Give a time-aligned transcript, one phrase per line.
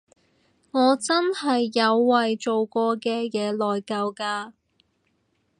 [0.71, 4.53] 我真係有為做過嘅嘢內疚㗎